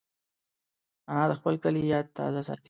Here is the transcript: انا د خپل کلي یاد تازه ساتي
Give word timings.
انا 1.09 1.23
د 1.29 1.33
خپل 1.39 1.55
کلي 1.63 1.81
یاد 1.93 2.05
تازه 2.17 2.41
ساتي 2.47 2.59